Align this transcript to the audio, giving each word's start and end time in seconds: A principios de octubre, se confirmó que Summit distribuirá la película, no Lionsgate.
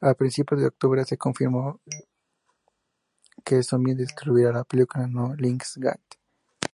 A 0.00 0.14
principios 0.14 0.60
de 0.60 0.66
octubre, 0.66 1.04
se 1.04 1.16
confirmó 1.16 1.80
que 3.44 3.62
Summit 3.62 3.98
distribuirá 3.98 4.50
la 4.50 4.64
película, 4.64 5.06
no 5.06 5.36
Lionsgate. 5.36 6.18